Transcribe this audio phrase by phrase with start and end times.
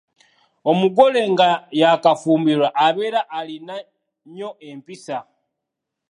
[0.69, 1.49] Omugole nga
[1.79, 5.17] yaakafumbirwa abeera alina nnyo empisa.